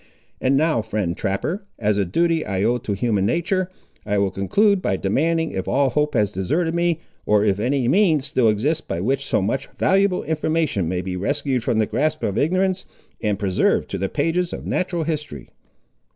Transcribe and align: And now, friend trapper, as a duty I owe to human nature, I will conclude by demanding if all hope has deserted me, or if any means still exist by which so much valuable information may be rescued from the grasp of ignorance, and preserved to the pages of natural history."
And 0.41 0.57
now, 0.57 0.81
friend 0.81 1.15
trapper, 1.15 1.63
as 1.77 1.99
a 1.99 2.05
duty 2.05 2.43
I 2.43 2.63
owe 2.63 2.79
to 2.79 2.93
human 2.93 3.23
nature, 3.27 3.69
I 4.03 4.17
will 4.17 4.31
conclude 4.31 4.81
by 4.81 4.97
demanding 4.97 5.51
if 5.51 5.67
all 5.67 5.89
hope 5.89 6.15
has 6.15 6.31
deserted 6.31 6.73
me, 6.73 7.01
or 7.27 7.45
if 7.45 7.59
any 7.59 7.87
means 7.87 8.25
still 8.25 8.49
exist 8.49 8.87
by 8.87 8.99
which 8.99 9.23
so 9.27 9.43
much 9.43 9.67
valuable 9.77 10.23
information 10.23 10.89
may 10.89 11.01
be 11.03 11.15
rescued 11.15 11.61
from 11.63 11.77
the 11.77 11.85
grasp 11.85 12.23
of 12.23 12.35
ignorance, 12.35 12.83
and 13.21 13.37
preserved 13.37 13.91
to 13.91 13.99
the 13.99 14.09
pages 14.09 14.53
of 14.53 14.65
natural 14.65 15.03
history." 15.03 15.49